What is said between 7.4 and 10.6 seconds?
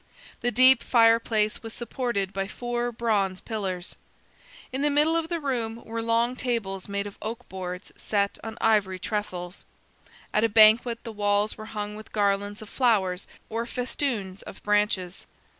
boards set on ivory trestles. At a